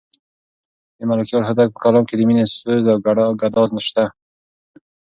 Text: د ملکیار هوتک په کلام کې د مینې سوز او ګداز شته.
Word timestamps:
د 0.97 0.99
ملکیار 1.09 1.41
هوتک 1.45 1.69
په 1.73 1.79
کلام 1.83 2.03
کې 2.07 2.15
د 2.17 2.21
مینې 2.27 2.45
سوز 2.57 2.83
او 2.91 2.99
ګداز 3.41 3.69
شته. 3.87 4.03